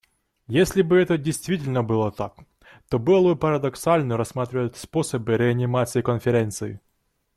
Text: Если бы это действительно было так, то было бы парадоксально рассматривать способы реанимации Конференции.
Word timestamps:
Если 0.47 0.81
бы 0.81 0.97
это 0.97 1.19
действительно 1.19 1.83
было 1.83 2.11
так, 2.11 2.33
то 2.89 2.97
было 2.97 3.33
бы 3.35 3.35
парадоксально 3.35 4.17
рассматривать 4.17 4.75
способы 4.75 5.37
реанимации 5.37 6.01
Конференции. 6.01 6.79